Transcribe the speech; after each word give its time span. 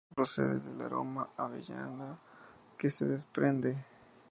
El 0.01 0.07
nombre 0.07 0.15
procede 0.15 0.59
del 0.61 0.81
aroma 0.81 1.29
a 1.37 1.45
avellana 1.45 2.17
que 2.75 2.89
se 2.89 3.05
desprende. 3.05 3.77